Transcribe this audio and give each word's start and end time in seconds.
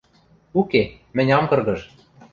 —Уке, 0.59 0.83
мӹнь 1.15 1.33
ам 1.37 1.45
кыргыж. 1.49 1.81